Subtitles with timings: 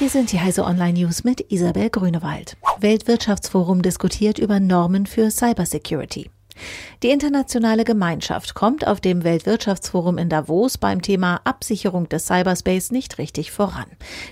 [0.00, 2.56] Hier sind die Heise Online News mit Isabel Grünewald.
[2.78, 6.30] Weltwirtschaftsforum diskutiert über Normen für Cybersecurity.
[7.02, 13.18] Die internationale Gemeinschaft kommt auf dem Weltwirtschaftsforum in Davos beim Thema Absicherung des Cyberspace nicht
[13.18, 13.86] richtig voran.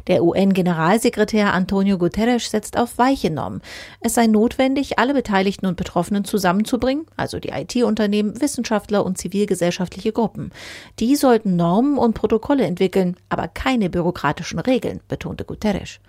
[0.06, 3.62] Der UN-Generalsekretär Antonio Guterres setzt auf weiche Normen.
[4.00, 10.50] Es sei notwendig, alle Beteiligten und Betroffenen zusammenzubringen, also die IT-Unternehmen, Wissenschaftler und zivilgesellschaftliche Gruppen.
[10.98, 16.00] Die sollten Normen und Protokolle entwickeln, aber keine bürokratischen Regeln, betonte Guterres.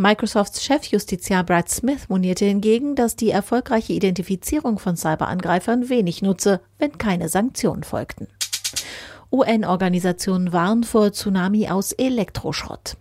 [0.00, 4.94] Microsofts Chefjustiziar Brad Smith monierte hingegen, dass die erfolgreiche Identifizierung von
[5.48, 8.28] Cyberangreifern wenig nutze, wenn keine Sanktionen folgten.
[9.32, 12.96] UN-Organisationen warnen vor Tsunami aus Elektroschrott.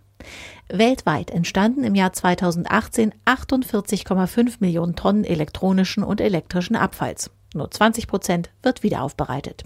[0.70, 7.32] Weltweit entstanden im Jahr 2018 48,5 Millionen Tonnen elektronischen und elektrischen Abfalls.
[7.54, 9.64] Nur 20 Prozent wird wiederaufbereitet.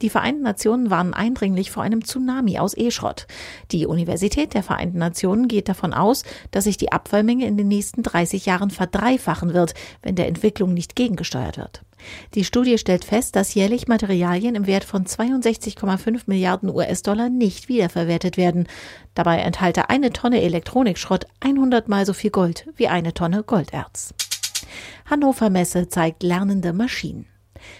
[0.00, 3.26] Die Vereinten Nationen warnen eindringlich vor einem Tsunami aus E-Schrott.
[3.72, 6.22] Die Universität der Vereinten Nationen geht davon aus,
[6.52, 10.94] dass sich die Abfallmenge in den nächsten 30 Jahren verdreifachen wird, wenn der Entwicklung nicht
[10.94, 11.82] gegengesteuert wird.
[12.34, 18.36] Die Studie stellt fest, dass jährlich Materialien im Wert von 62,5 Milliarden US-Dollar nicht wiederverwertet
[18.36, 18.66] werden.
[19.14, 24.14] Dabei enthalte eine Tonne Elektronikschrott 100 mal so viel Gold wie eine Tonne Golderz.
[25.06, 27.26] Hannover Messe zeigt lernende Maschinen.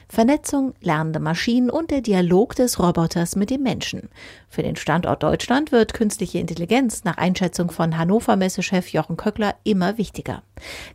[0.09, 4.09] Vernetzung, lernende Maschinen und der Dialog des Roboters mit dem Menschen.
[4.49, 9.99] Für den Standort Deutschland wird künstliche Intelligenz nach Einschätzung von Hannover Messechef Jochen Köckler immer
[9.99, 10.43] wichtiger.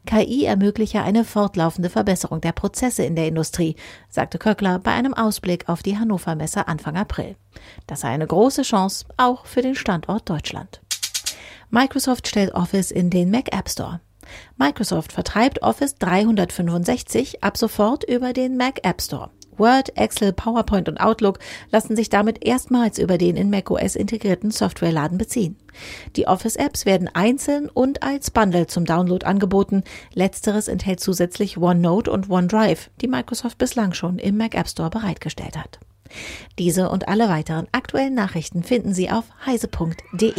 [0.05, 3.75] KI ermögliche eine fortlaufende Verbesserung der Prozesse in der Industrie,
[4.09, 7.35] sagte Köckler bei einem Ausblick auf die Hannover Messe Anfang April.
[7.87, 10.81] Das sei eine große Chance auch für den Standort Deutschland.
[11.69, 14.01] Microsoft stellt Office in den Mac App Store.
[14.57, 19.31] Microsoft vertreibt Office 365 ab sofort über den Mac App Store.
[19.57, 25.17] Word, Excel, PowerPoint und Outlook lassen sich damit erstmals über den in macOS integrierten Softwareladen
[25.17, 25.55] beziehen.
[26.15, 29.83] Die Office-Apps werden einzeln und als Bundle zum Download angeboten.
[30.13, 35.57] Letzteres enthält zusätzlich OneNote und OneDrive, die Microsoft bislang schon im Mac App Store bereitgestellt
[35.57, 35.79] hat.
[36.59, 40.33] Diese und alle weiteren aktuellen Nachrichten finden Sie auf heise.de.